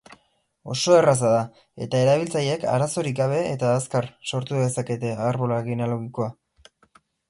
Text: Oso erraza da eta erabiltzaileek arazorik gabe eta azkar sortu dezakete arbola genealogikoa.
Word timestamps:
Oso 0.75 0.95
erraza 1.01 1.29
da 1.33 1.41
eta 1.87 2.01
erabiltzaileek 2.07 2.67
arazorik 2.77 3.21
gabe 3.21 3.45
eta 3.53 3.77
azkar 3.77 4.11
sortu 4.33 4.61
dezakete 4.67 5.17
arbola 5.31 5.65
genealogikoa. 5.73 6.33